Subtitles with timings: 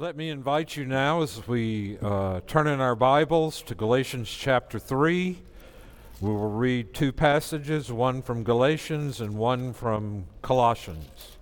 [0.00, 4.78] Let me invite you now as we uh, turn in our Bibles to Galatians chapter
[4.78, 5.36] 3.
[6.22, 11.36] We will read two passages, one from Galatians and one from Colossians.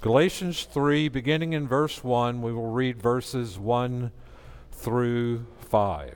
[0.00, 4.12] Galatians 3, beginning in verse 1, we will read verses 1
[4.70, 6.14] through 5.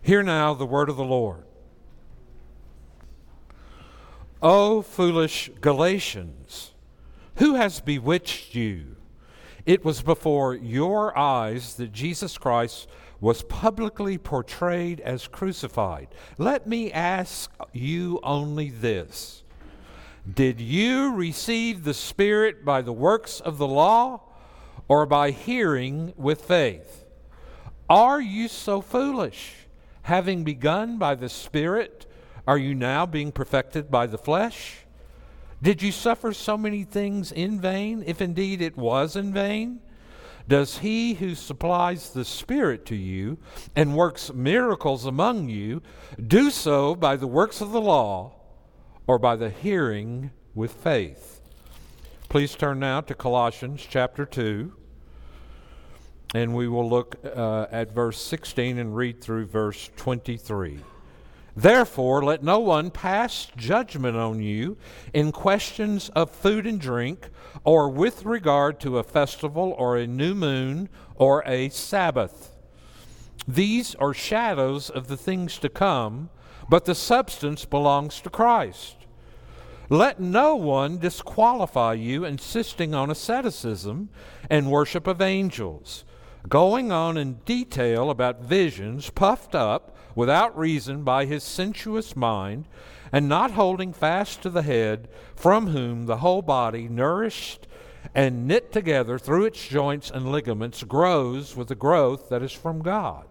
[0.00, 1.42] Hear now the word of the Lord.
[4.40, 6.74] O foolish Galatians!
[7.38, 8.96] Who has bewitched you?
[9.64, 12.88] It was before your eyes that Jesus Christ
[13.20, 16.08] was publicly portrayed as crucified.
[16.36, 19.44] Let me ask you only this
[20.32, 24.22] Did you receive the Spirit by the works of the law
[24.88, 27.04] or by hearing with faith?
[27.88, 29.54] Are you so foolish?
[30.02, 32.04] Having begun by the Spirit,
[32.48, 34.87] are you now being perfected by the flesh?
[35.60, 39.80] Did you suffer so many things in vain, if indeed it was in vain?
[40.46, 43.38] Does he who supplies the Spirit to you
[43.76, 45.82] and works miracles among you
[46.26, 48.32] do so by the works of the law
[49.06, 51.40] or by the hearing with faith?
[52.28, 54.72] Please turn now to Colossians chapter 2,
[56.34, 60.78] and we will look uh, at verse 16 and read through verse 23.
[61.58, 64.76] Therefore, let no one pass judgment on you
[65.12, 67.30] in questions of food and drink,
[67.64, 72.54] or with regard to a festival, or a new moon, or a Sabbath.
[73.48, 76.30] These are shadows of the things to come,
[76.68, 78.94] but the substance belongs to Christ.
[79.88, 84.10] Let no one disqualify you, insisting on asceticism
[84.48, 86.04] and worship of angels,
[86.48, 92.66] going on in detail about visions puffed up without reason by his sensuous mind,
[93.12, 97.68] and not holding fast to the head, from whom the whole body, nourished
[98.16, 102.82] and knit together through its joints and ligaments, grows with the growth that is from
[102.82, 103.26] God.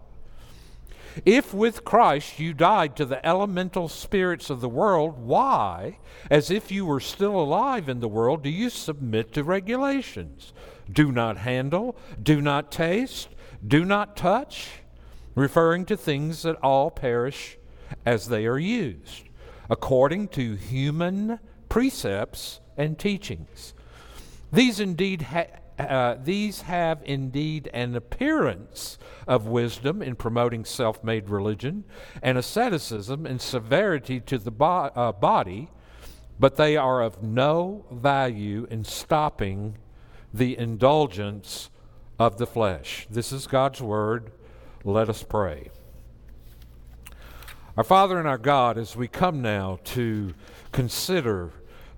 [1.26, 5.98] If with Christ you died to the elemental spirits of the world, why,
[6.30, 10.54] as if you were still alive in the world, do you submit to regulations?
[10.90, 13.28] Do not handle, do not taste,
[13.66, 14.80] do not touch
[15.38, 17.58] referring to things that all perish
[18.04, 19.24] as they are used,
[19.70, 21.38] according to human
[21.68, 23.74] precepts and teachings.
[24.52, 25.46] These indeed ha-
[25.78, 28.98] uh, these have indeed an appearance
[29.28, 31.84] of wisdom in promoting self made religion
[32.20, 35.68] and asceticism and severity to the bo- uh, body,
[36.40, 39.78] but they are of no value in stopping
[40.34, 41.70] the indulgence
[42.18, 43.06] of the flesh.
[43.08, 44.32] This is God's word.
[44.88, 45.68] Let us pray.
[47.76, 50.32] Our Father and our God, as we come now to
[50.72, 51.50] consider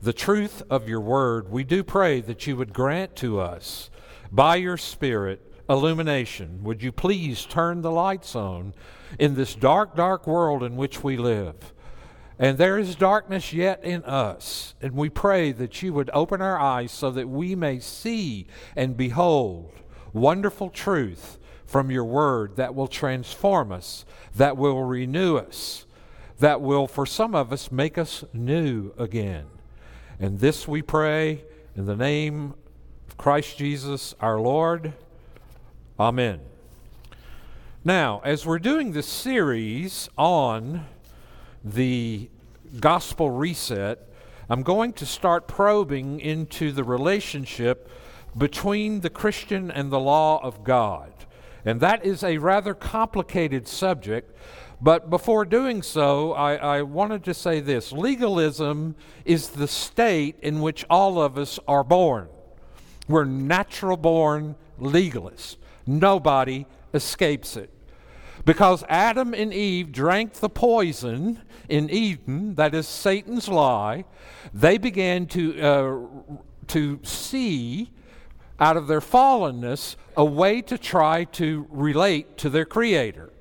[0.02, 3.90] the truth of your word, we do pray that you would grant to us,
[4.32, 6.64] by your Spirit, illumination.
[6.64, 8.74] Would you please turn the lights on
[9.20, 11.72] in this dark, dark world in which we live?
[12.40, 14.74] And there is darkness yet in us.
[14.82, 18.96] And we pray that you would open our eyes so that we may see and
[18.96, 19.74] behold
[20.12, 21.38] wonderful truth
[21.70, 24.04] from your word that will transform us,
[24.34, 25.86] that will renew us,
[26.40, 29.46] that will, for some of us, make us new again.
[30.18, 31.44] And this we pray
[31.76, 32.54] in the name
[33.06, 34.94] of Christ Jesus our Lord.
[36.00, 36.40] Amen.
[37.84, 40.86] Now, as we're doing this series on
[41.64, 42.28] the
[42.80, 44.08] gospel reset,
[44.48, 47.88] I'm going to start probing into the relationship
[48.36, 51.12] between the Christian and the law of God.
[51.64, 54.36] And that is a rather complicated subject.
[54.80, 60.62] But before doing so, I, I, wanted to say this legalism is the state in
[60.62, 62.28] which all of us are born.
[63.06, 65.56] We're natural born legalists,
[65.86, 67.70] nobody escapes it.
[68.46, 74.06] Because Adam and Eve drank the poison in Eden, that is Satan's lie,
[74.54, 75.98] they began to, uh,
[76.68, 77.90] to see
[78.60, 83.32] out of their fallenness a way to try to relate to their Creator.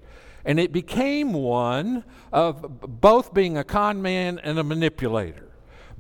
[0.46, 5.52] And it became one of both being a con man and a manipulator.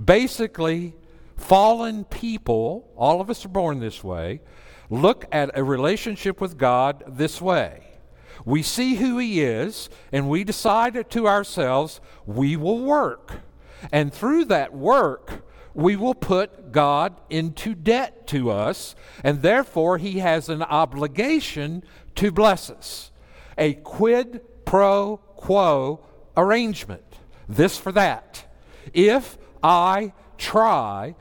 [0.03, 0.95] Basically,
[1.35, 4.39] fallen people, all of us are born this way,
[4.89, 7.83] look at a relationship with God this way.
[8.45, 13.41] We see who He is, and we decide to ourselves, we will work.
[13.91, 15.43] And through that work,
[15.73, 21.83] we will put God into debt to us, and therefore He has an obligation
[22.15, 23.11] to bless us.
[23.57, 26.05] A quid pro quo
[26.35, 27.03] arrangement.
[27.47, 28.45] This for that.
[28.93, 31.15] If I try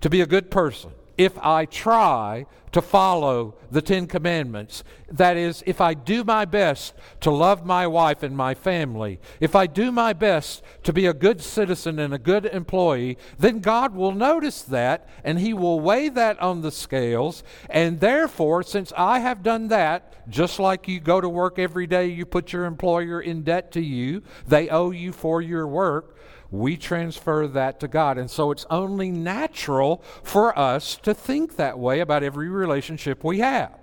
[0.00, 4.82] to be a good person, if I try to follow the Ten Commandments.
[5.10, 9.54] That is, if I do my best to love my wife and my family, if
[9.54, 13.94] I do my best to be a good citizen and a good employee, then God
[13.94, 17.42] will notice that and He will weigh that on the scales.
[17.68, 22.06] And therefore, since I have done that, just like you go to work every day,
[22.06, 26.16] you put your employer in debt to you, they owe you for your work
[26.50, 28.18] we transfer that to God.
[28.18, 33.38] And so it's only natural for us to think that way about every relationship we
[33.38, 33.78] have.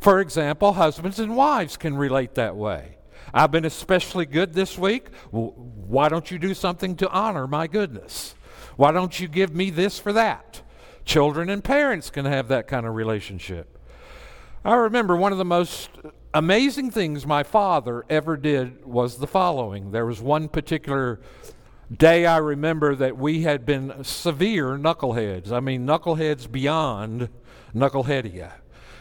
[0.00, 2.96] For example, husbands and wives can relate that way.
[3.34, 5.08] I've been especially good this week.
[5.30, 8.34] Why don't you do something to honor my goodness?
[8.76, 10.62] Why don't you give me this for that?
[11.04, 13.78] Children and parents can have that kind of relationship.
[14.64, 15.90] I remember one of the most
[16.34, 19.90] amazing things my father ever did was the following.
[19.90, 21.20] There was one particular
[21.94, 25.52] day I remember that we had been severe knuckleheads.
[25.52, 27.28] I mean, knuckleheads beyond
[27.74, 28.52] knuckleheadia.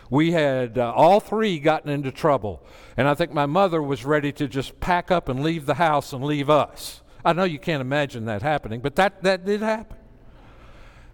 [0.09, 2.65] We had uh, all three gotten into trouble,
[2.97, 6.11] and I think my mother was ready to just pack up and leave the house
[6.11, 7.01] and leave us.
[7.23, 9.97] I know you can't imagine that happening, but that, that did happen.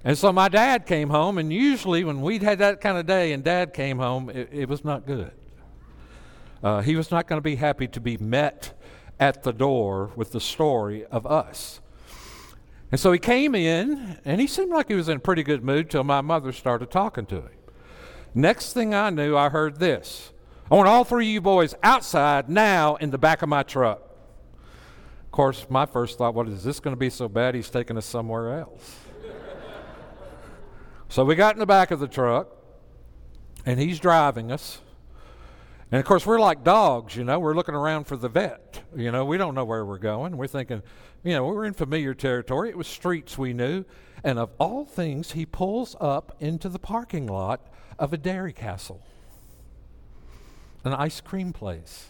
[0.03, 3.33] And so my dad came home, and usually when we'd had that kind of day
[3.33, 5.31] and dad came home, it, it was not good.
[6.63, 8.73] Uh, he was not going to be happy to be met
[9.19, 11.81] at the door with the story of us.
[12.91, 15.63] And so he came in, and he seemed like he was in a pretty good
[15.63, 17.49] mood till my mother started talking to him.
[18.33, 20.31] Next thing I knew, I heard this
[20.69, 24.01] I want all three of you boys outside now in the back of my truck.
[25.25, 27.97] Of course, my first thought, what is this going to be so bad he's taking
[27.97, 28.99] us somewhere else?
[31.09, 32.49] so we got in the back of the truck,
[33.65, 34.81] and he's driving us.
[35.91, 38.81] And of course, we're like dogs, you know, we're looking around for the vet.
[38.95, 40.35] You know, we don't know where we're going.
[40.35, 40.83] We're thinking,
[41.23, 42.69] you know, we're in familiar territory.
[42.69, 43.85] It was streets we knew.
[44.23, 47.61] And of all things, he pulls up into the parking lot
[47.97, 49.01] of a dairy castle,
[50.83, 52.07] an ice cream place.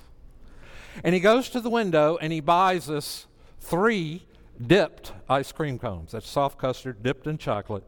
[1.04, 3.28] And he goes to the window and he buys us
[3.60, 4.24] three
[4.66, 6.14] dipped ice cream cones.
[6.14, 7.84] That's soft custard dipped in chocolate.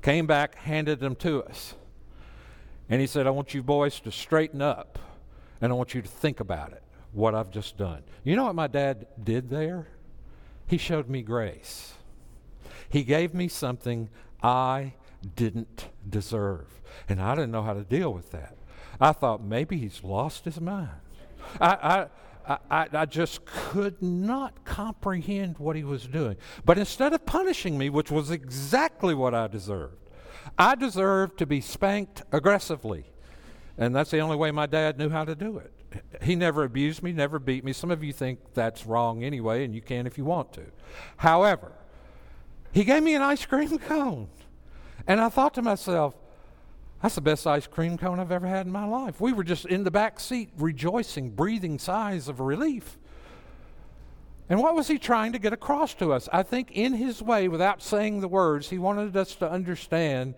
[0.00, 1.74] Came back, handed them to us.
[2.88, 4.98] And he said, I want you boys to straighten up
[5.64, 6.82] and I want you to think about it,
[7.12, 8.02] what I've just done.
[8.22, 9.88] You know what my dad did there?
[10.66, 11.94] He showed me grace.
[12.90, 14.10] He gave me something
[14.42, 14.92] I
[15.36, 16.66] didn't deserve.
[17.08, 18.58] And I didn't know how to deal with that.
[19.00, 20.90] I thought maybe he's lost his mind.
[21.58, 22.08] I,
[22.46, 26.36] I, I, I, just could not comprehend what he was doing.
[26.66, 30.10] But instead of punishing me, which was exactly what I deserved,
[30.58, 33.13] I deserved to be spanked aggressively.
[33.76, 35.72] And that's the only way my dad knew how to do it.
[36.22, 37.72] He never abused me, never beat me.
[37.72, 40.62] Some of you think that's wrong anyway, and you can if you want to.
[41.16, 41.72] However,
[42.72, 44.28] he gave me an ice cream cone.
[45.06, 46.14] And I thought to myself,
[47.02, 49.20] that's the best ice cream cone I've ever had in my life.
[49.20, 52.98] We were just in the back seat rejoicing, breathing sighs of relief.
[54.48, 56.28] And what was he trying to get across to us?
[56.32, 60.34] I think in his way, without saying the words, he wanted us to understand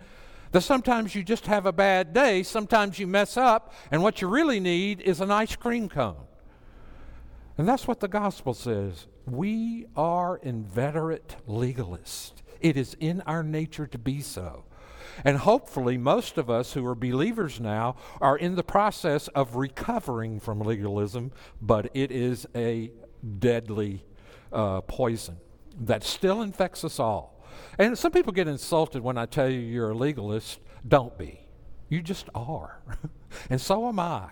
[0.57, 4.27] that sometimes you just have a bad day, sometimes you mess up, and what you
[4.27, 6.25] really need is an ice cream cone.
[7.59, 9.07] And that's what the gospel says.
[9.27, 12.33] We are inveterate legalists.
[12.59, 14.65] It is in our nature to be so.
[15.27, 20.41] And hopefully, most of us who are believers now are in the process of recovering
[20.41, 22.93] from legalism, but it is a
[23.39, 24.07] deadly
[24.55, 25.37] uh, poison
[25.83, 27.36] that still infects us all.
[27.79, 30.61] And some people get insulted when I tell you you're a legalist.
[30.87, 31.41] Don't be.
[31.89, 32.81] You just are.
[33.51, 34.31] and so am I.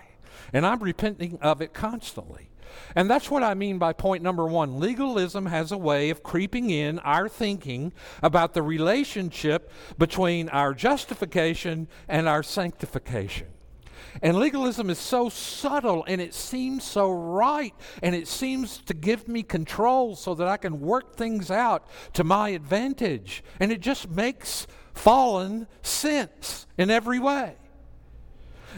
[0.53, 2.51] And I'm repenting of it constantly.
[2.97, 4.81] And that's what I mean by point number one.
[4.81, 11.89] Legalism has a way of creeping in our thinking about the relationship between our justification
[12.09, 13.49] and our sanctification.
[14.23, 19.29] And legalism is so subtle and it seems so right and it seems to give
[19.29, 23.43] me control so that I can work things out to my advantage.
[23.61, 27.57] And it just makes fallen sense in every way.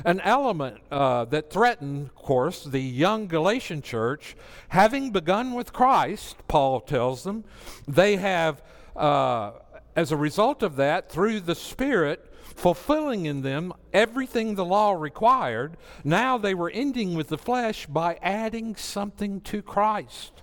[0.04, 4.36] An element uh, that threatened, of course, the young Galatian church,
[4.68, 7.44] having begun with Christ, Paul tells them,
[7.88, 8.62] they have,
[8.94, 9.52] uh,
[9.94, 15.76] as a result of that, through the Spirit, fulfilling in them everything the law required,
[16.02, 20.42] now they were ending with the flesh by adding something to Christ.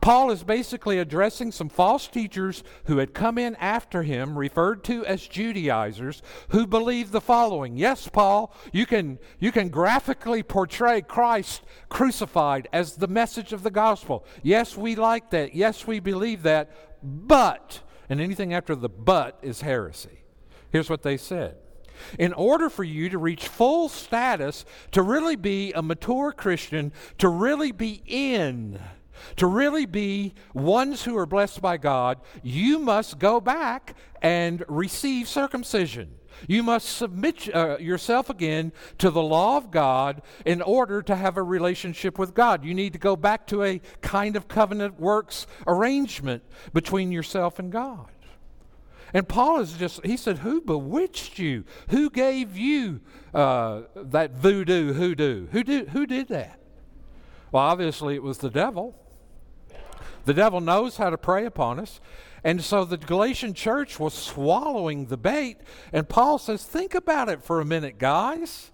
[0.00, 5.06] Paul is basically addressing some false teachers who had come in after him, referred to
[5.06, 7.76] as Judaizers, who believed the following.
[7.76, 13.70] Yes, Paul, you can, you can graphically portray Christ crucified as the message of the
[13.70, 14.26] gospel.
[14.42, 15.54] Yes, we like that.
[15.54, 17.00] Yes, we believe that.
[17.00, 20.21] But, and anything after the but is heresy.
[20.72, 21.56] Here's what they said
[22.18, 27.28] in order for you to reach full status, to really be a mature Christian, to
[27.28, 28.80] really be in,
[29.36, 35.28] to really be ones who are blessed by God, you must go back and receive
[35.28, 36.14] circumcision.
[36.48, 41.36] You must submit uh, yourself again to the law of God in order to have
[41.36, 42.64] a relationship with God.
[42.64, 47.70] You need to go back to a kind of covenant works arrangement between yourself and
[47.70, 48.08] God.
[49.14, 51.64] And Paul is just, he said, Who bewitched you?
[51.90, 53.00] Who gave you
[53.34, 55.48] uh, that voodoo hoodoo?
[55.48, 56.58] Who did, who did that?
[57.50, 58.96] Well, obviously it was the devil.
[60.24, 62.00] The devil knows how to prey upon us.
[62.44, 65.58] And so the Galatian church was swallowing the bait.
[65.92, 68.70] And Paul says, Think about it for a minute, guys.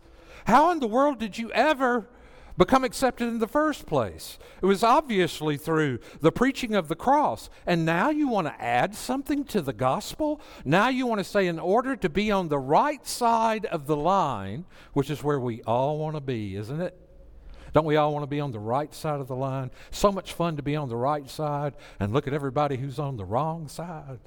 [0.47, 2.09] How in the world did you ever
[2.58, 4.38] become accepted in the first place?
[4.60, 7.48] It was obviously through the preaching of the cross.
[7.66, 10.42] And now you want to add something to the gospel?
[10.64, 13.96] Now you want to say, in order to be on the right side of the
[13.96, 16.98] line, which is where we all want to be, isn't it?
[17.72, 19.70] Don't we all want to be on the right side of the line?
[19.90, 23.16] So much fun to be on the right side and look at everybody who's on
[23.16, 24.18] the wrong side.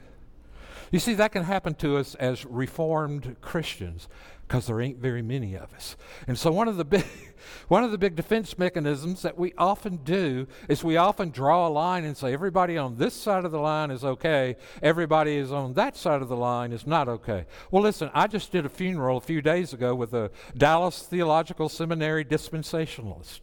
[0.92, 4.10] You see, that can happen to us as Reformed Christians
[4.52, 5.96] because there ain't very many of us.
[6.28, 7.06] And so one of the big
[7.70, 11.70] one of the big defense mechanisms that we often do is we often draw a
[11.70, 15.74] line and say everybody on this side of the line is okay, everybody is on
[15.76, 17.46] that side of the line is not okay.
[17.72, 21.70] Well, listen, I just did a funeral a few days ago with a Dallas Theological
[21.70, 23.40] Seminary dispensationalist.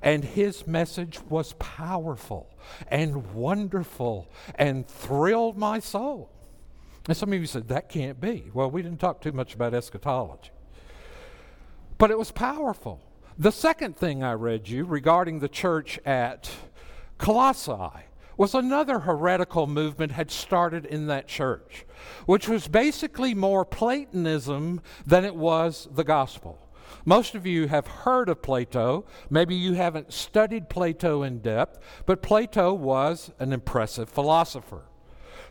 [0.00, 2.48] And his message was powerful
[2.90, 6.30] and wonderful and thrilled my soul.
[7.08, 8.50] And some of you said, that can't be.
[8.52, 10.50] Well, we didn't talk too much about eschatology.
[11.96, 13.00] But it was powerful.
[13.38, 16.50] The second thing I read you regarding the church at
[17.16, 18.04] Colossae
[18.36, 21.86] was another heretical movement had started in that church,
[22.26, 26.58] which was basically more Platonism than it was the gospel.
[27.04, 29.06] Most of you have heard of Plato.
[29.30, 34.82] Maybe you haven't studied Plato in depth, but Plato was an impressive philosopher.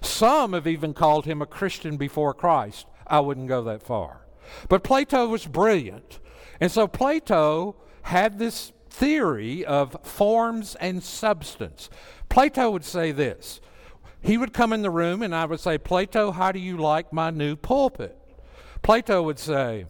[0.01, 2.87] Some have even called him a Christian before Christ.
[3.05, 4.21] I wouldn't go that far.
[4.69, 6.19] But Plato was brilliant.
[6.59, 11.89] And so Plato had this theory of forms and substance.
[12.29, 13.61] Plato would say this.
[14.21, 17.13] He would come in the room and I would say, Plato, how do you like
[17.13, 18.17] my new pulpit?
[18.81, 19.85] Plato would say,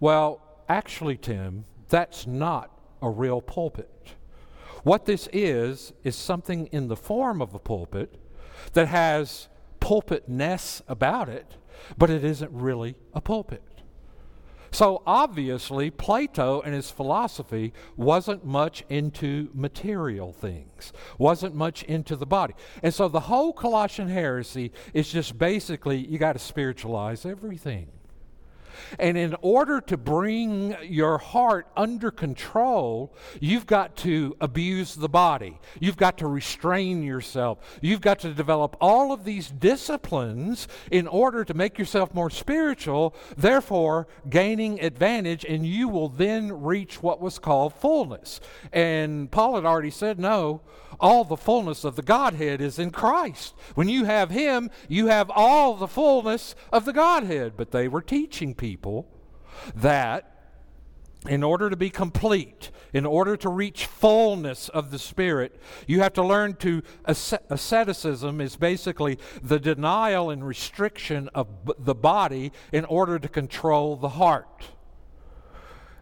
[0.00, 2.70] Well, actually, Tim, that's not
[3.02, 3.90] a real pulpit.
[4.82, 8.14] What this is, is something in the form of a pulpit
[8.72, 9.48] that has
[9.80, 11.56] pulpitness about it,
[11.96, 13.62] but it isn't really a pulpit.
[14.70, 22.26] So obviously, Plato and his philosophy wasn't much into material things, wasn't much into the
[22.26, 22.54] body.
[22.82, 27.88] And so the whole Colossian heresy is just basically you got to spiritualize everything.
[28.98, 35.58] And in order to bring your heart under control, you've got to abuse the body.
[35.80, 37.58] You've got to restrain yourself.
[37.80, 43.14] You've got to develop all of these disciplines in order to make yourself more spiritual,
[43.36, 48.40] therefore gaining advantage, and you will then reach what was called fullness.
[48.72, 50.60] And Paul had already said, no,
[50.98, 53.54] all the fullness of the Godhead is in Christ.
[53.74, 57.52] When you have Him, you have all the fullness of the Godhead.
[57.56, 58.65] But they were teaching people
[59.74, 60.32] that
[61.28, 66.12] in order to be complete, in order to reach fullness of the Spirit, you have
[66.14, 73.18] to learn to asceticism is basically the denial and restriction of the body in order
[73.18, 74.70] to control the heart.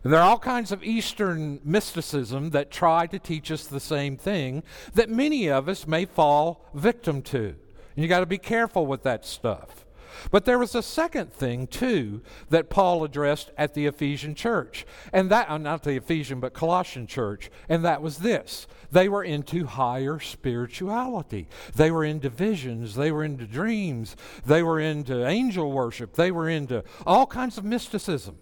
[0.03, 4.19] And there are all kinds of Eastern mysticism that try to teach us the same
[4.19, 7.57] thing that many of us may fall victim to.
[7.97, 9.84] And you got to be careful with that stuff.
[10.31, 14.87] But there was a second thing, too, that Paul addressed at the Ephesian church.
[15.13, 17.51] And that, uh, not the Ephesian, but Colossian church.
[17.69, 21.49] And that was this they were into higher spirituality.
[21.75, 22.95] They were into visions.
[22.95, 24.17] They were into dreams.
[24.47, 26.15] They were into angel worship.
[26.15, 28.39] They were into all kinds of mysticism.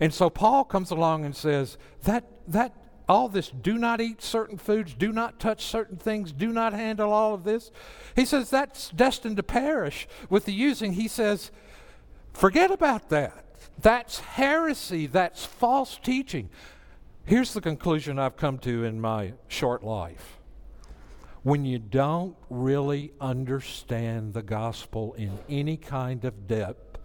[0.00, 2.72] And so Paul comes along and says, that, that,
[3.08, 7.12] all this, do not eat certain foods, do not touch certain things, do not handle
[7.12, 7.70] all of this.
[8.16, 10.94] He says that's destined to perish with the using.
[10.94, 11.50] He says,
[12.32, 13.44] forget about that.
[13.80, 16.48] That's heresy, that's false teaching.
[17.26, 20.38] Here's the conclusion I've come to in my short life.
[21.42, 26.98] When you don't really understand the gospel in any kind of depth,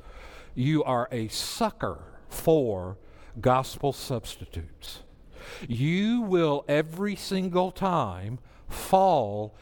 [0.55, 2.97] you are a sucker for
[3.41, 5.01] gospel substitutes.
[5.67, 9.55] You will every single time fall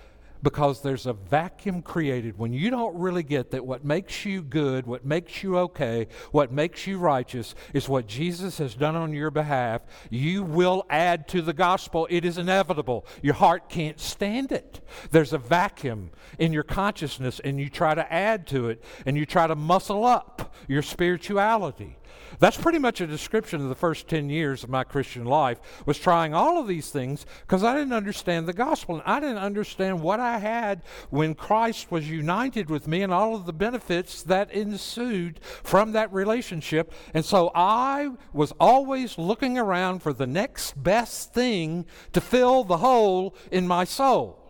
[0.44, 4.86] because there's a vacuum created when you don't really get that what makes you good,
[4.86, 9.32] what makes you okay, what makes you righteous is what Jesus has done on your
[9.32, 9.82] behalf.
[10.10, 12.08] You will add to the gospel.
[12.10, 13.06] It is inevitable.
[13.22, 14.82] Your heart can't stand it.
[15.12, 19.26] There's a vacuum in your consciousness, and you try to add to it, and you
[19.26, 21.98] try to muscle up your spirituality.
[22.40, 25.98] That's pretty much a description of the first 10 years of my Christian life was
[25.98, 30.02] trying all of these things because I didn't understand the gospel and I didn't understand
[30.02, 34.52] what I had when Christ was united with me and all of the benefits that
[34.52, 36.92] ensued from that relationship.
[37.14, 42.78] And so I was always looking around for the next best thing to fill the
[42.78, 44.44] hole in my soul.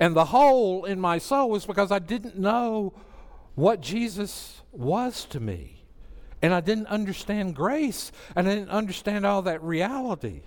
[0.00, 2.94] And the hole in my soul was because I didn't know
[3.54, 5.77] what Jesus was to me.
[6.40, 10.42] And I didn't understand grace, and I didn't understand all that reality.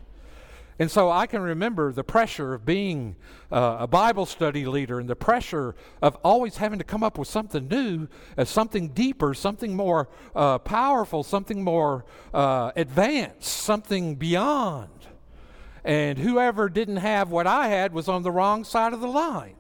[0.80, 3.16] And so I can remember the pressure of being
[3.52, 7.28] uh, a Bible study leader and the pressure of always having to come up with
[7.28, 14.90] something new, uh, something deeper, something more uh, powerful, something more uh, advanced, something beyond.
[15.84, 19.58] And whoever didn't have what I had was on the wrong side of the line.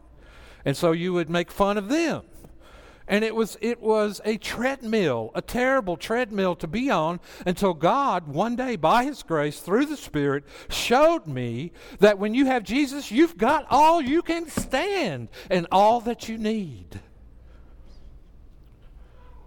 [0.65, 2.23] And so you would make fun of them
[3.12, 8.27] and it was it was a treadmill a terrible treadmill to be on until god
[8.27, 13.12] one day by his grace through the spirit showed me that when you have jesus
[13.12, 17.00] you've got all you can stand and all that you need.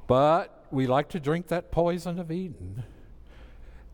[0.06, 2.85] But we like to drink that poison of eden.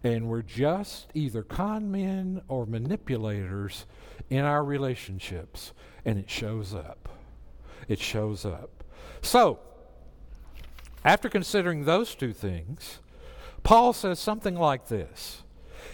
[0.02, 3.86] And we're just either con men or manipulators
[4.30, 5.72] in our relationships.
[6.04, 7.08] And it shows up.
[7.86, 8.79] It shows up
[9.22, 9.58] so,
[11.04, 12.98] after considering those two things,
[13.62, 15.42] Paul says something like this.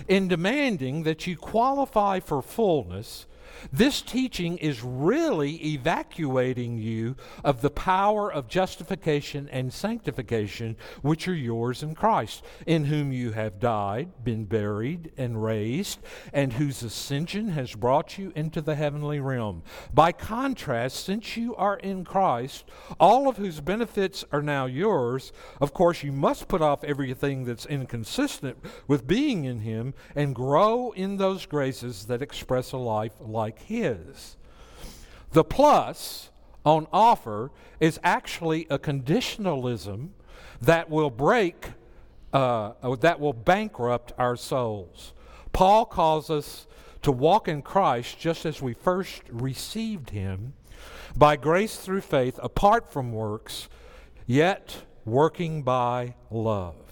[0.09, 3.27] In demanding that you qualify for fullness,
[3.73, 11.35] this teaching is really evacuating you of the power of justification and sanctification, which are
[11.35, 16.01] yours in Christ, in whom you have died, been buried, and raised,
[16.33, 19.63] and whose ascension has brought you into the heavenly realm.
[19.93, 22.65] By contrast, since you are in Christ,
[22.99, 27.67] all of whose benefits are now yours, of course, you must put off everything that's
[27.67, 33.46] inconsistent with being in Him and grow in those graces that express a life like
[33.47, 34.37] like his.
[35.31, 36.31] The plus
[36.65, 40.09] on offer is actually a conditionalism
[40.61, 41.69] that will break,
[42.33, 45.13] uh, that will bankrupt our souls.
[45.53, 46.67] Paul calls us
[47.03, 50.55] to walk in Christ just as we first received him
[51.17, 53.69] by grace through faith, apart from works,
[54.27, 56.86] yet working by love.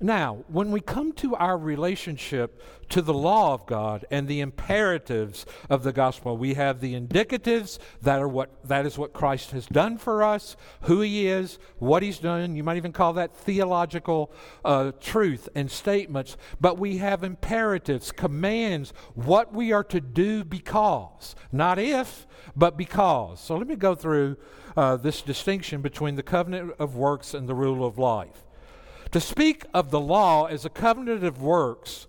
[0.00, 5.46] Now, when we come to our relationship to the law of God and the imperatives
[5.70, 9.66] of the gospel, we have the indicatives that are what that is what Christ has
[9.66, 12.56] done for us, who He is, what He's done.
[12.56, 14.30] You might even call that theological
[14.66, 16.36] uh, truth and statements.
[16.60, 23.40] But we have imperatives, commands, what we are to do because, not if, but because.
[23.40, 24.36] So let me go through
[24.76, 28.45] uh, this distinction between the covenant of works and the rule of life.
[29.16, 32.06] To speak of the law as a covenant of works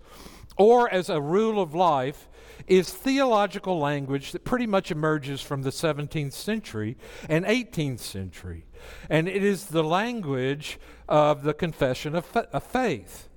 [0.58, 2.28] or as a rule of life
[2.66, 8.66] is theological language that pretty much emerges from the 17th century and 18th century.
[9.08, 13.30] And it is the language of the confession of, fa- of faith.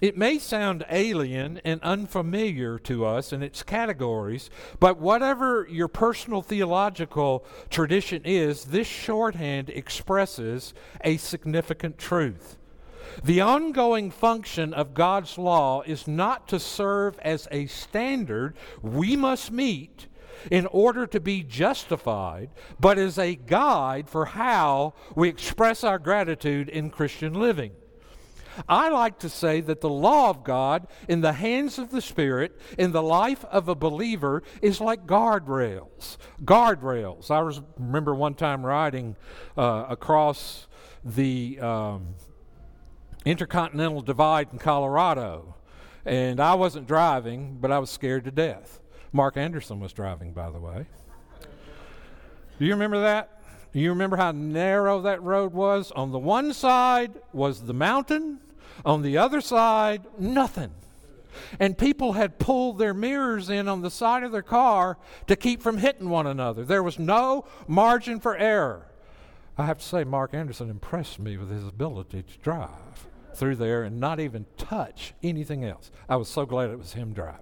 [0.00, 6.40] It may sound alien and unfamiliar to us in its categories, but whatever your personal
[6.40, 12.58] theological tradition is, this shorthand expresses a significant truth.
[13.24, 19.50] The ongoing function of God's law is not to serve as a standard we must
[19.50, 20.08] meet
[20.50, 26.68] in order to be justified, but as a guide for how we express our gratitude
[26.68, 27.72] in Christian living.
[28.68, 32.58] I like to say that the law of God in the hands of the Spirit
[32.76, 36.18] in the life of a believer is like guardrails.
[36.44, 37.30] Guardrails.
[37.30, 39.16] I remember one time riding
[39.56, 40.66] uh, across
[41.04, 42.14] the um,
[43.24, 45.54] Intercontinental Divide in Colorado.
[46.04, 48.80] And I wasn't driving, but I was scared to death.
[49.12, 50.86] Mark Anderson was driving, by the way.
[52.58, 53.40] Do you remember that?
[53.72, 55.90] Do you remember how narrow that road was?
[55.92, 58.38] On the one side was the mountain,
[58.84, 60.70] on the other side, nothing.
[61.58, 65.62] And people had pulled their mirrors in on the side of their car to keep
[65.62, 66.64] from hitting one another.
[66.64, 68.86] There was no margin for error.
[69.56, 73.82] I have to say, Mark Anderson impressed me with his ability to drive through there
[73.82, 75.90] and not even touch anything else.
[76.08, 77.40] I was so glad it was him driving.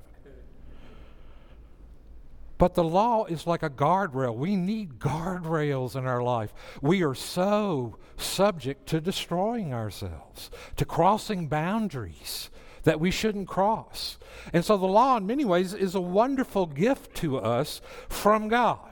[2.59, 4.37] But the law is like a guardrail.
[4.37, 6.53] We need guardrails in our life.
[6.83, 12.50] We are so subject to destroying ourselves, to crossing boundaries
[12.83, 14.18] that we shouldn't cross.
[14.53, 18.90] And so the law, in many ways, is a wonderful gift to us from God.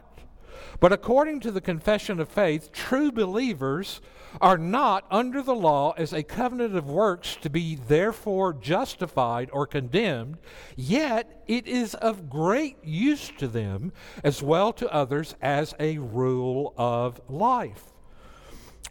[0.81, 4.01] But according to the confession of faith, true believers
[4.41, 9.67] are not under the law as a covenant of works to be therefore justified or
[9.67, 10.39] condemned,
[10.77, 16.75] yet it is of great use to them as well to others as a rule
[16.77, 17.85] of life.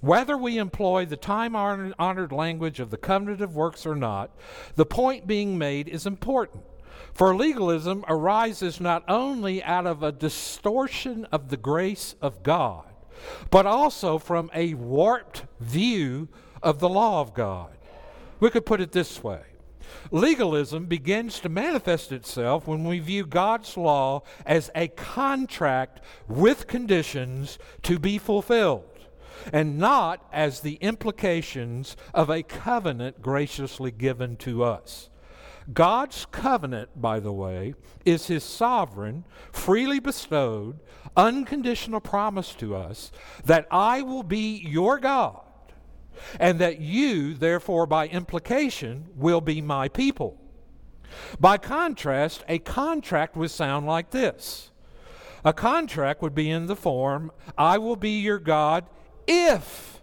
[0.02, 4.36] Whether we employ the time honored language of the covenant of works or not,
[4.76, 6.64] the point being made is important.
[7.14, 12.86] For legalism arises not only out of a distortion of the grace of God,
[13.50, 16.28] but also from a warped view
[16.62, 17.72] of the law of God.
[18.40, 19.42] We could put it this way
[20.12, 27.58] Legalism begins to manifest itself when we view God's law as a contract with conditions
[27.84, 28.86] to be fulfilled,
[29.52, 35.10] and not as the implications of a covenant graciously given to us.
[35.74, 37.74] God's covenant, by the way,
[38.06, 40.80] is his sovereign, freely bestowed,
[41.16, 43.12] unconditional promise to us
[43.44, 45.42] that I will be your God
[46.40, 50.40] and that you, therefore, by implication, will be my people.
[51.40, 54.72] By contrast, a contract would sound like this
[55.46, 58.86] a contract would be in the form I will be your God
[59.28, 60.02] if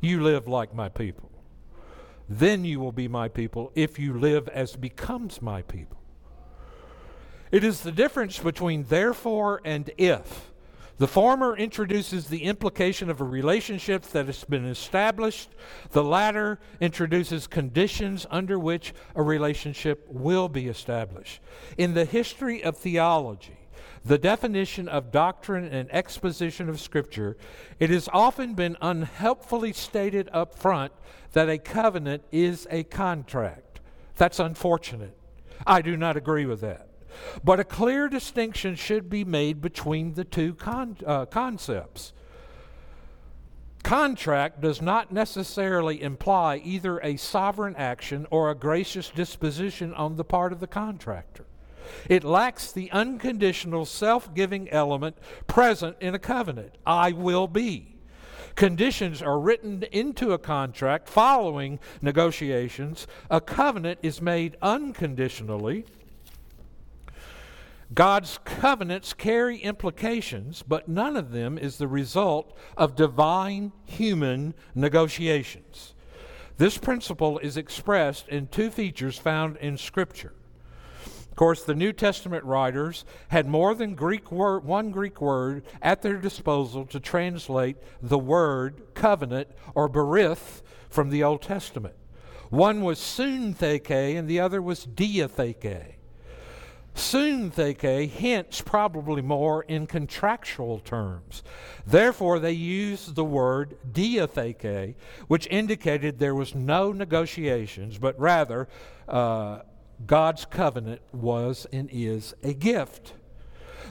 [0.00, 1.29] you live like my people.
[2.32, 5.98] Then you will be my people if you live as becomes my people.
[7.50, 10.52] It is the difference between therefore and if.
[10.98, 15.50] The former introduces the implication of a relationship that has been established.
[15.90, 21.40] The latter introduces conditions under which a relationship will be established.
[21.76, 23.58] In the history of theology,
[24.04, 27.36] the definition of doctrine and exposition of Scripture,
[27.78, 30.92] it has often been unhelpfully stated up front
[31.32, 33.80] that a covenant is a contract.
[34.16, 35.16] That's unfortunate.
[35.66, 36.88] I do not agree with that.
[37.42, 42.12] But a clear distinction should be made between the two con- uh, concepts.
[43.82, 50.24] Contract does not necessarily imply either a sovereign action or a gracious disposition on the
[50.24, 51.46] part of the contractor.
[52.08, 55.16] It lacks the unconditional self giving element
[55.46, 57.96] present in a covenant I will be.
[58.54, 63.06] Conditions are written into a contract following negotiations.
[63.30, 65.84] A covenant is made unconditionally.
[67.92, 75.94] God's covenants carry implications, but none of them is the result of divine human negotiations.
[76.56, 80.34] This principle is expressed in two features found in Scripture
[81.40, 86.84] course, the New Testament writers had more than Greek one Greek word at their disposal
[86.84, 91.94] to translate the word covenant or berith from the Old Testament.
[92.50, 95.94] One was suntheke and the other was diatheke.
[96.94, 101.42] Suntheke hints probably more in contractual terms.
[101.86, 104.94] Therefore, they used the word diatheke,
[105.26, 108.68] which indicated there was no negotiations, but rather
[109.08, 109.60] uh,
[110.06, 113.14] God's covenant was and is a gift.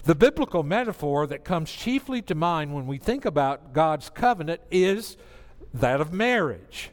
[0.03, 5.17] The biblical metaphor that comes chiefly to mind when we think about God's covenant is
[5.73, 6.91] that of marriage.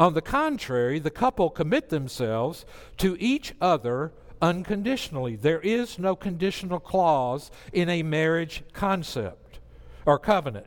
[0.00, 2.64] On the contrary, the couple commit themselves
[2.98, 5.36] to each other unconditionally.
[5.36, 9.60] There is no conditional clause in a marriage concept
[10.04, 10.66] or covenant.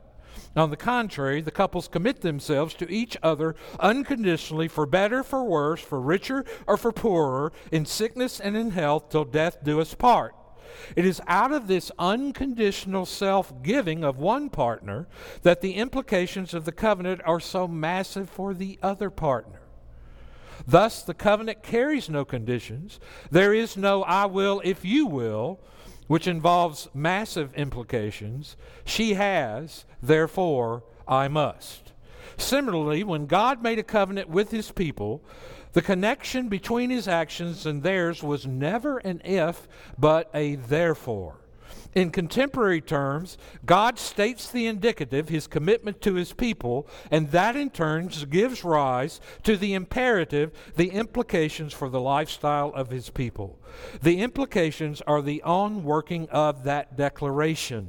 [0.56, 5.82] On the contrary, the couples commit themselves to each other unconditionally for better, for worse,
[5.82, 10.34] for richer or for poorer, in sickness and in health, till death do us part.
[10.94, 15.06] It is out of this unconditional self giving of one partner
[15.42, 19.60] that the implications of the covenant are so massive for the other partner.
[20.66, 22.98] Thus, the covenant carries no conditions.
[23.30, 25.60] There is no I will if you will
[26.06, 31.92] which involves massive implications, she has, therefore I must.
[32.36, 35.22] Similarly, when God made a covenant with his people,
[35.72, 41.36] the connection between his actions and theirs was never an if, but a therefore.
[41.94, 47.70] In contemporary terms, God states the indicative, his commitment to his people, and that in
[47.70, 53.58] turn gives rise to the imperative, the implications for the lifestyle of his people.
[54.02, 57.88] The implications are the on working of that declaration.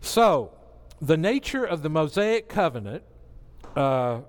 [0.00, 0.52] So,
[1.00, 3.02] the nature of the Mosaic covenant
[3.76, 4.20] uh,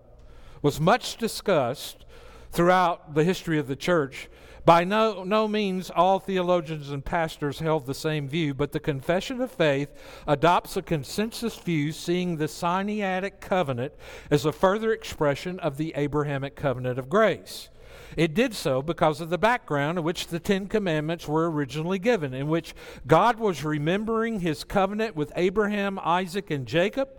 [0.61, 2.05] was much discussed
[2.51, 4.29] throughout the history of the church.
[4.69, 9.41] By no, no means all theologians and pastors held the same view, but the Confession
[9.41, 9.89] of Faith
[10.27, 13.93] adopts a consensus view, seeing the Sinaitic covenant
[14.29, 17.69] as a further expression of the Abrahamic covenant of grace.
[18.17, 22.33] It did so because of the background in which the Ten Commandments were originally given,
[22.33, 22.73] in which
[23.05, 27.09] God was remembering his covenant with Abraham, Isaac, and Jacob,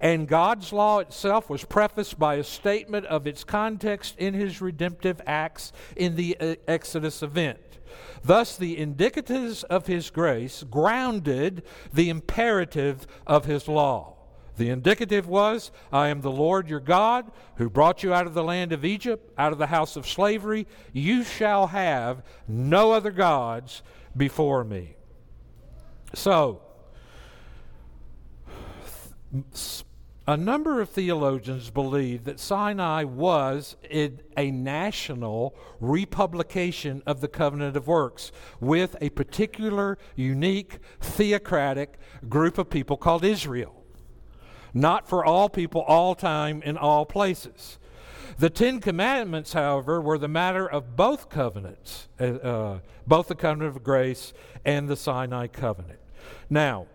[0.00, 5.20] and God's law itself was prefaced by a statement of its context in his redemptive
[5.26, 7.58] acts in the uh, Exodus event.
[8.22, 14.15] Thus, the indicatives of his grace grounded the imperative of his law.
[14.56, 18.44] The indicative was, I am the Lord your God who brought you out of the
[18.44, 20.66] land of Egypt, out of the house of slavery.
[20.92, 23.82] You shall have no other gods
[24.16, 24.96] before me.
[26.14, 26.62] So,
[30.26, 37.86] a number of theologians believe that Sinai was a national republication of the covenant of
[37.86, 41.98] works with a particular, unique, theocratic
[42.30, 43.75] group of people called Israel
[44.76, 47.78] not for all people, all time, in all places.
[48.38, 53.74] The Ten Commandments, however, were the matter of both covenants, uh, uh, both the covenant
[53.74, 54.34] of grace
[54.66, 55.98] and the Sinai covenant.
[56.50, 56.86] Now,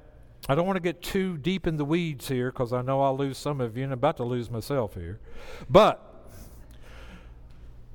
[0.48, 3.18] I don't want to get too deep in the weeds here because I know I'll
[3.18, 5.20] lose some of you and I'm about to lose myself here.
[5.68, 6.28] But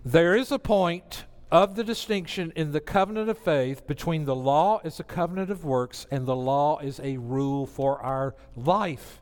[0.05, 4.81] there is a point of the distinction in the covenant of faith between the law
[4.83, 9.21] as a covenant of works and the law as a rule for our life.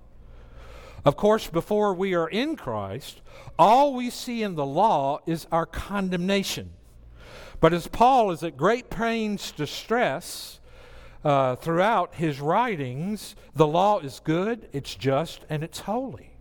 [1.04, 3.20] Of course, before we are in Christ,
[3.58, 6.70] all we see in the law is our condemnation.
[7.60, 10.60] But as Paul is at great pains to stress
[11.24, 16.33] uh, throughout his writings, the law is good, it's just, and it's holy.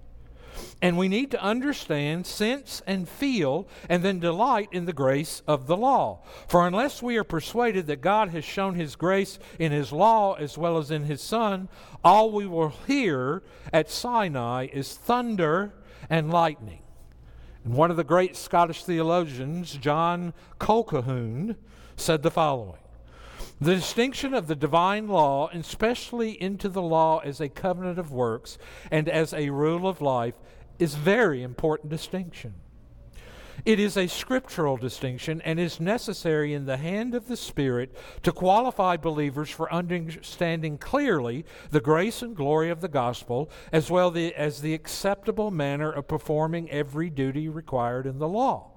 [0.82, 5.68] And we need to understand, sense, and feel, and then delight in the grace of
[5.68, 6.24] the law.
[6.48, 10.58] For unless we are persuaded that God has shown His grace in His law as
[10.58, 11.70] well as in His Son,
[12.04, 15.74] all we will hear at Sinai is thunder
[16.10, 16.82] and lightning.
[17.64, 21.56] And one of the great Scottish theologians, John Colquhoun,
[21.96, 22.83] said the following
[23.64, 28.58] the distinction of the divine law, especially into the law as a covenant of works
[28.92, 30.34] and as a rule of life,
[30.80, 32.56] is very important distinction.
[33.66, 38.34] It is a scriptural distinction and is necessary in the hand of the Spirit to
[38.34, 44.62] qualify believers for understanding clearly the grace and glory of the gospel, as well as
[44.62, 48.73] the acceptable manner of performing every duty required in the law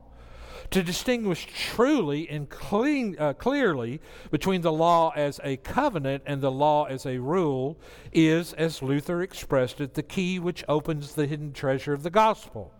[0.70, 6.50] to distinguish truly and clean, uh, clearly between the law as a covenant and the
[6.50, 7.78] law as a rule
[8.12, 12.72] is, as Luther expressed it, the key which opens the hidden treasure of the gospel.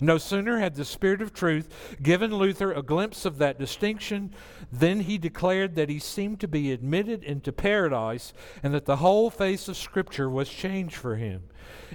[0.00, 4.34] No sooner had the Spirit of truth given Luther a glimpse of that distinction
[4.72, 9.30] than he declared that he seemed to be admitted into paradise and that the whole
[9.30, 11.44] face of Scripture was changed for him.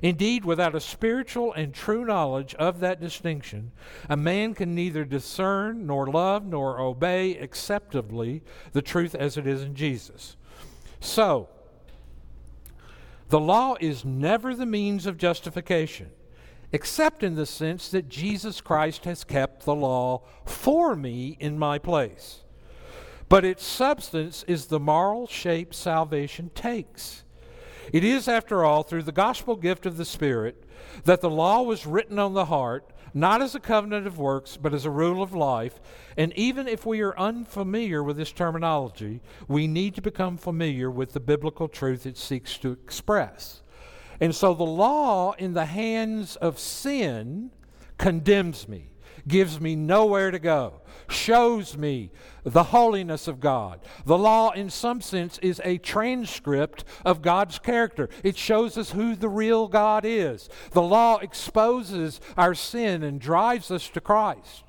[0.01, 3.71] Indeed, without a spiritual and true knowledge of that distinction,
[4.09, 9.63] a man can neither discern nor love nor obey acceptably the truth as it is
[9.63, 10.35] in Jesus.
[10.99, 11.49] So,
[13.29, 16.11] the law is never the means of justification,
[16.71, 21.79] except in the sense that Jesus Christ has kept the law for me in my
[21.79, 22.43] place.
[23.29, 27.23] But its substance is the moral shape salvation takes.
[27.93, 30.63] It is, after all, through the gospel gift of the Spirit
[31.05, 34.73] that the law was written on the heart, not as a covenant of works, but
[34.73, 35.79] as a rule of life.
[36.17, 41.13] And even if we are unfamiliar with this terminology, we need to become familiar with
[41.13, 43.61] the biblical truth it seeks to express.
[44.19, 47.51] And so the law, in the hands of sin,
[47.97, 48.89] condemns me
[49.27, 52.11] gives me nowhere to go, shows me
[52.43, 53.79] the holiness of God.
[54.05, 58.09] The law, in some sense, is a transcript of God's character.
[58.23, 60.49] It shows us who the real God is.
[60.71, 64.63] The law exposes our sin and drives us to Christ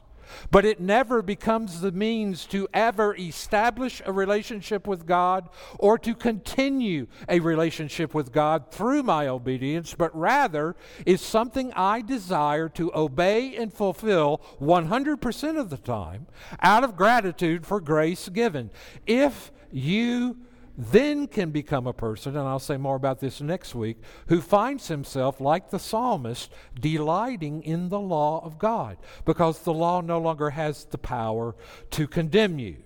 [0.50, 6.14] but it never becomes the means to ever establish a relationship with God or to
[6.14, 12.94] continue a relationship with God through my obedience, but rather is something I desire to
[12.94, 16.26] obey and fulfill 100% of the time
[16.60, 18.70] out of gratitude for grace given.
[19.06, 20.38] If you
[20.80, 24.86] then can become a person, and I'll say more about this next week, who finds
[24.86, 30.50] himself, like the psalmist, delighting in the law of God because the law no longer
[30.50, 31.56] has the power
[31.90, 32.76] to condemn you.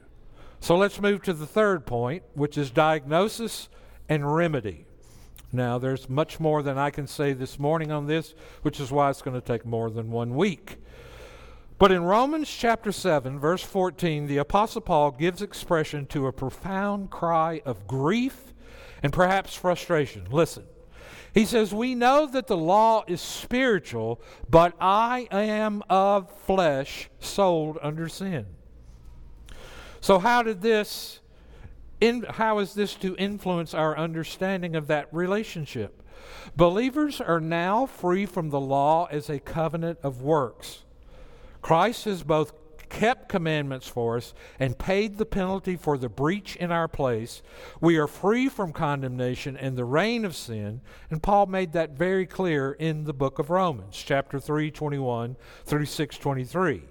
[0.61, 3.68] So let's move to the third point, which is diagnosis
[4.09, 4.87] and remedy.
[5.52, 9.11] Now, there's much more than I can say this morning on this, which is why
[9.11, 10.78] it's going to take more than one week.
[11.83, 17.11] But in Romans chapter 7, verse 14, the Apostle Paul gives expression to a profound
[17.11, 18.55] cry of grief
[19.03, 20.29] and perhaps frustration.
[20.31, 20.62] Listen.
[21.35, 27.79] He says, We know that the law is spiritual, but I am of flesh, sold
[27.83, 28.47] under sin.
[30.01, 31.18] So, how did this,
[32.01, 36.01] in, how is this to influence our understanding of that relationship?
[36.55, 40.85] Believers are now free from the law as a covenant of works.
[41.62, 42.53] Christ has both
[42.92, 47.42] kept commandments for us and paid the penalty for the breach in our place.
[47.81, 52.27] We are free from condemnation and the reign of sin, and Paul made that very
[52.27, 56.83] clear in the book of Romans, chapter 3, 21 through 6, 23.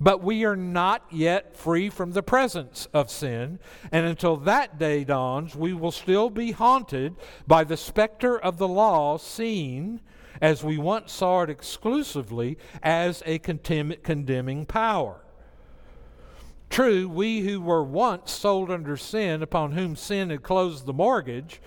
[0.00, 3.60] But we are not yet free from the presence of sin,
[3.92, 7.14] and until that day dawns, we will still be haunted
[7.46, 10.00] by the specter of the law seen
[10.40, 15.20] as we once saw it exclusively as a condemning power.
[16.70, 21.60] True, we who were once sold under sin, upon whom sin had closed the mortgage,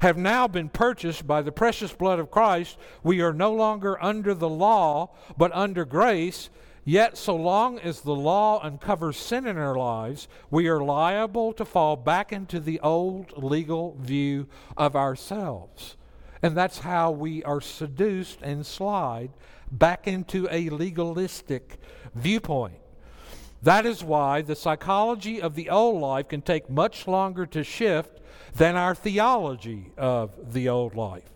[0.00, 2.76] have now been purchased by the precious blood of Christ.
[3.02, 6.50] We are no longer under the law, but under grace.
[6.84, 11.64] Yet, so long as the law uncovers sin in our lives, we are liable to
[11.64, 15.96] fall back into the old legal view of ourselves.
[16.42, 19.30] And that's how we are seduced and slide
[19.70, 21.78] back into a legalistic
[22.14, 22.78] viewpoint.
[23.62, 28.20] That is why the psychology of the old life can take much longer to shift
[28.54, 31.30] than our theology of the old life.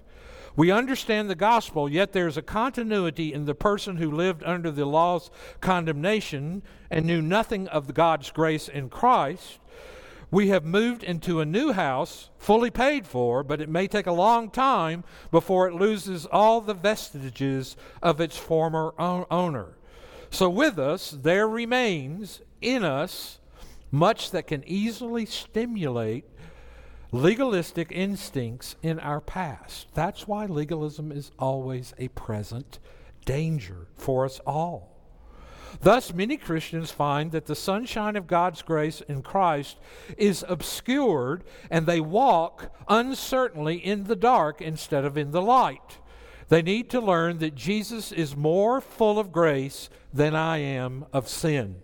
[0.57, 4.87] We understand the gospel, yet there's a continuity in the person who lived under the
[4.87, 9.59] law's condemnation and knew nothing of God's grace in Christ
[10.35, 14.13] we have moved into a new house, fully paid for, but it may take a
[14.13, 19.79] long time before it loses all the vestiges of its former owner.
[20.31, 23.39] So, with us, there remains in us
[23.93, 26.25] much that can easily stimulate
[27.13, 29.87] legalistic instincts in our past.
[29.95, 32.81] That's why legalism is always a present
[33.25, 34.94] danger for us all.
[35.81, 39.79] Thus, many Christians find that the sunshine of God's grace in Christ
[40.17, 45.99] is obscured and they walk uncertainly in the dark instead of in the light.
[46.49, 51.29] They need to learn that Jesus is more full of grace than I am of
[51.29, 51.77] sin.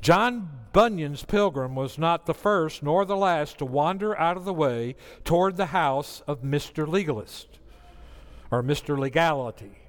[0.00, 4.52] John Bunyan's pilgrim was not the first nor the last to wander out of the
[4.52, 6.86] way toward the house of Mr.
[6.86, 7.58] Legalist
[8.50, 8.98] or Mr.
[8.98, 9.85] Legality.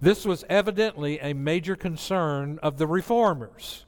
[0.00, 3.84] This was evidently a major concern of the reformers.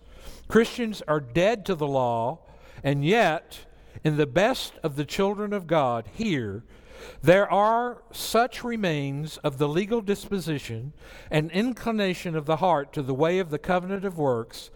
[0.49, 2.39] Christians are dead to the law,
[2.83, 3.67] and yet,
[4.03, 6.65] in the best of the children of God here,
[7.23, 10.93] there are such remains of the legal disposition
[11.31, 14.71] and inclination of the heart to the way of the covenant of works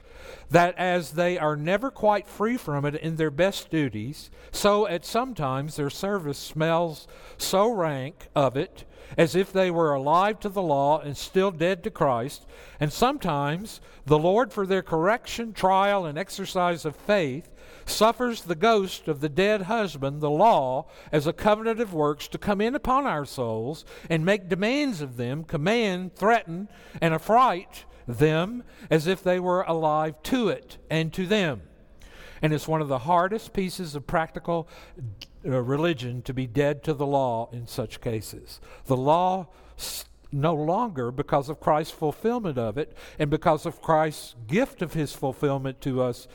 [0.51, 5.05] that as they are never quite free from it in their best duties, so at
[5.05, 7.07] some times their service smells
[7.39, 8.85] so rank of it
[9.17, 12.47] as if they were alive to the law and still dead to Christ.
[12.81, 17.49] And sometimes the Lord, for their correction, trial, and exercise of faith,
[17.85, 22.39] suffers the ghost of the dead husband, the law, as a covenant of works to
[22.39, 26.69] come in upon our souls and make demands of them, command, threaten,
[27.01, 31.63] and affright them as if they were alive to it and to them.
[32.41, 34.69] And it's one of the hardest pieces of practical
[35.45, 38.61] uh, religion to be dead to the law in such cases.
[38.87, 39.49] The law
[40.33, 45.13] no longer, because of Christ's fulfillment of it and because of Christ's gift of his
[45.13, 46.27] fulfillment to us,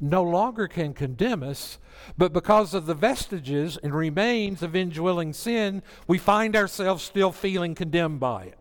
[0.00, 1.78] no longer can condemn us,
[2.18, 7.74] but because of the vestiges and remains of indwelling sin, we find ourselves still feeling
[7.74, 8.58] condemned by it.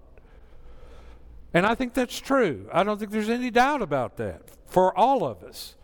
[1.53, 2.67] And I think that's true.
[2.73, 5.75] I don't think there's any doubt about that for all of us.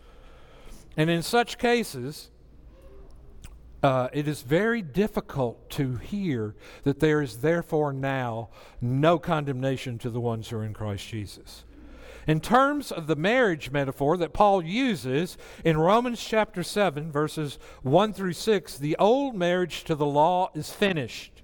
[0.96, 2.30] And in such cases,
[3.82, 10.10] uh, it is very difficult to hear that there is therefore now no condemnation to
[10.10, 11.64] the ones who are in Christ Jesus.
[12.26, 18.12] In terms of the marriage metaphor that Paul uses in Romans chapter 7, verses 1
[18.12, 21.39] through 6, the old marriage to the law is finished.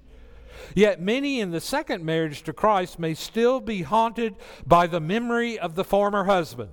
[0.75, 4.35] Yet many in the second marriage to Christ may still be haunted
[4.65, 6.71] by the memory of the former husband.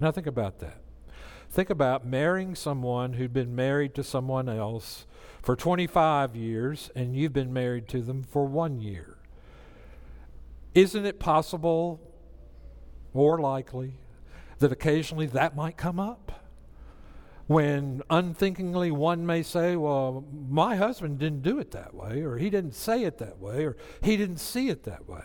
[0.00, 0.80] Now, think about that.
[1.50, 5.04] Think about marrying someone who'd been married to someone else
[5.42, 9.16] for 25 years and you've been married to them for one year.
[10.74, 12.00] Isn't it possible,
[13.12, 13.94] or likely,
[14.60, 16.39] that occasionally that might come up?
[17.50, 22.48] When unthinkingly one may say, Well, my husband didn't do it that way, or he
[22.48, 25.24] didn't say it that way, or he didn't see it that way.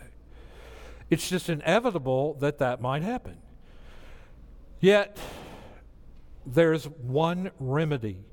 [1.11, 3.37] It's just inevitable that that might happen.
[4.79, 5.19] Yet,
[6.47, 8.25] there's one remedy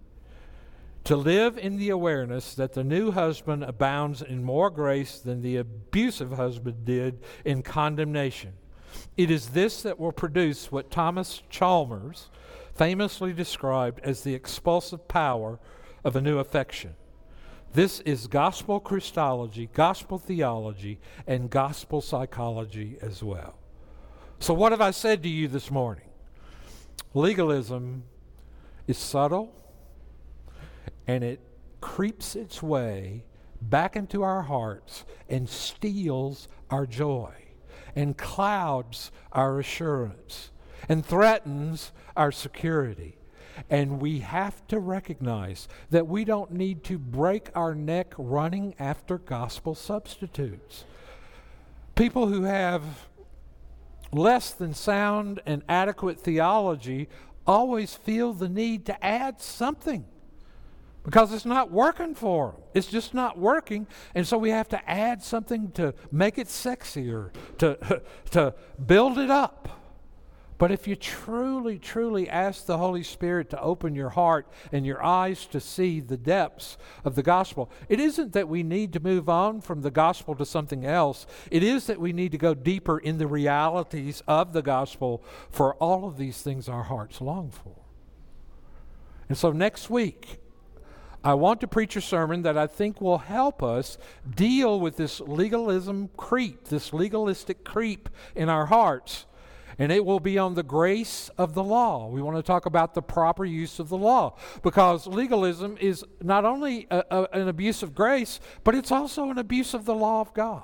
[1.05, 5.59] to live in the awareness that the new husband abounds in more grace than the
[5.59, 8.55] abusive husband did in condemnation.
[9.19, 12.31] It is this that will produce what Thomas Chalmers
[12.75, 15.59] famously described as the expulsive power
[16.05, 16.95] of a new affection.
[17.75, 23.59] This is gospel Christology, gospel theology, and gospel psychology as well.
[24.41, 26.09] So, what have I said to you this morning?
[27.15, 28.05] Legalism
[28.87, 29.55] is subtle
[31.07, 31.41] and it
[31.81, 33.25] creeps its way
[33.61, 37.33] back into our hearts and steals our joy
[37.95, 40.51] and clouds our assurance
[40.89, 43.17] and threatens our security.
[43.69, 49.19] And we have to recognize that we don't need to break our neck running after
[49.19, 50.85] gospel substitutes.
[51.95, 52.83] People who have
[54.11, 57.09] less than sound and adequate theology
[57.47, 60.05] always feel the need to add something
[61.05, 62.61] because it's not working for them.
[62.75, 63.87] It's just not working.
[64.15, 68.55] And so we have to add something to make it sexier, to, to
[68.87, 69.82] build it up.
[70.63, 75.03] But if you truly, truly ask the Holy Spirit to open your heart and your
[75.03, 79.29] eyes to see the depths of the gospel, it isn't that we need to move
[79.29, 81.27] on from the gospel to something else.
[81.51, 85.75] It is that we need to go deeper in the realities of the gospel for
[85.83, 87.75] all of these things our hearts long for.
[89.29, 90.39] And so next week,
[91.25, 93.99] I want to preach a sermon that I think will help us
[94.33, 99.27] deal with this legalism creep, this legalistic creep in our hearts.
[99.79, 102.09] And it will be on the grace of the law.
[102.09, 106.45] We want to talk about the proper use of the law because legalism is not
[106.45, 110.21] only a, a, an abuse of grace, but it's also an abuse of the law
[110.21, 110.63] of God.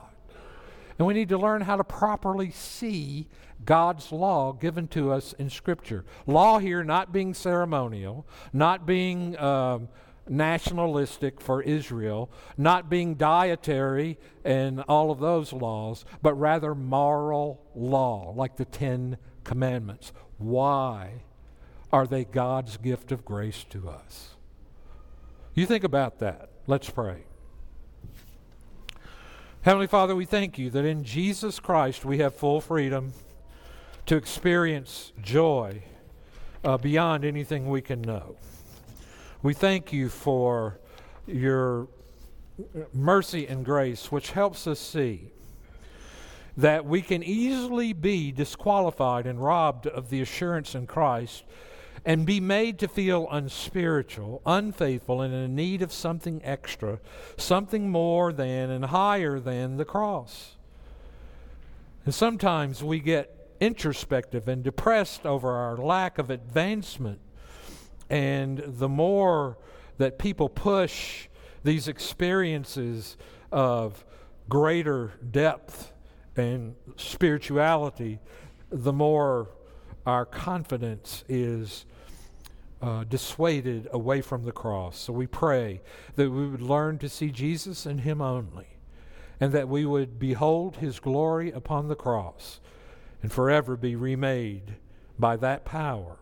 [0.99, 3.29] And we need to learn how to properly see
[3.65, 6.05] God's law given to us in Scripture.
[6.27, 9.39] Law here not being ceremonial, not being.
[9.39, 9.89] Um,
[10.31, 18.33] nationalistic for Israel, not being dietary and all of those laws, but rather moral law,
[18.37, 20.13] like the Ten Commandments.
[20.39, 21.23] Why
[21.93, 24.37] are they God's gift of grace to us?
[25.55, 26.51] You think about that.
[26.67, 27.25] Let's pray.
[29.63, 33.13] Heavenly Father, we thank you that in Jesus Christ we have full freedom
[34.07, 35.83] to experience joy
[36.65, 38.37] uh, beyond anything we can know.
[39.41, 40.81] We thank you for
[41.25, 41.87] your
[42.93, 45.31] mercy and grace, which helps us see
[46.57, 51.45] that we can easily be disqualified and robbed of the assurance in Christ
[52.05, 56.99] and be made to feel unspiritual, unfaithful, and in need of something extra,
[57.37, 60.57] something more than and higher than the cross.
[62.05, 67.21] And sometimes we get introspective and depressed over our lack of advancement
[68.11, 69.59] and the more
[69.99, 71.29] that people push
[71.65, 73.17] these experiences
[73.53, 74.05] of
[74.49, 75.93] greater depth
[76.37, 78.19] and spirituality,
[78.71, 79.49] the more
[80.07, 81.85] our confidence is
[82.81, 84.97] uh, dissuaded away from the cross.
[84.97, 85.81] So we pray
[86.15, 88.69] that we would learn to see Jesus and Him only,
[89.41, 92.61] and that we would behold His glory upon the cross
[93.21, 94.77] and forever be remade
[95.19, 96.19] by that power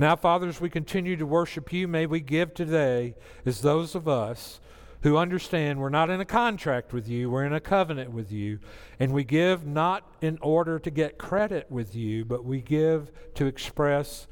[0.00, 4.08] now, Father, as we continue to worship you, may we give today as those of
[4.08, 4.58] us
[5.02, 8.60] who understand we're not in a contract with you, we're in a covenant with you,
[8.98, 13.44] and we give not in order to get credit with you, but we give to
[13.44, 14.26] express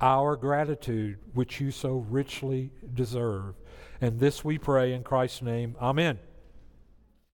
[0.00, 3.56] our gratitude, which you so richly deserve.
[4.00, 5.76] And this we pray in Christ's name.
[5.80, 6.18] Amen.